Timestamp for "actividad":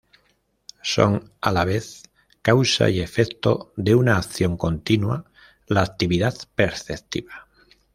5.83-6.33